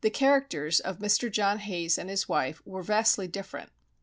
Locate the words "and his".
1.99-2.27